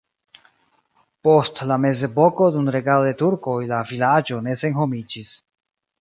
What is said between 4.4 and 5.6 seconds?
ne senhomiĝis.